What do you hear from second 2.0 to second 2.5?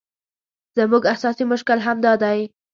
دی.